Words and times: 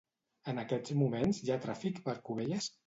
En 0.53 0.61
aquests 0.61 0.95
moments 1.03 1.43
hi 1.45 1.53
ha 1.53 1.61
tràfic 1.69 2.05
per 2.09 2.19
Cubelles? 2.29 2.77